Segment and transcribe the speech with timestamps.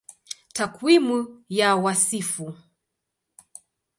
[0.55, 2.53] Takwimu ya Wasifu